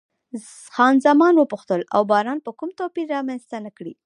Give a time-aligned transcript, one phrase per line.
[0.75, 3.93] خان زمان وپوښتل، او باران به کوم توپیر رامنځته نه کړي؟